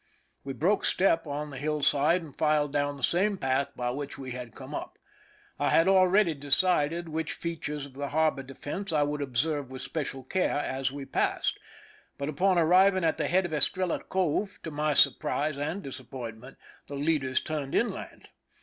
[0.43, 4.17] We broke step on the hill side, and filed down the same path by which
[4.17, 4.97] we had come up.
[5.59, 9.83] I had already decided which fea tures of the harbor defense I would observe with
[9.83, 11.59] special care as we passed;
[12.17, 16.57] but upon arriving at the head of Estrella Cove, to my surprise and dis appointment,
[16.87, 18.27] the leaders turned inland.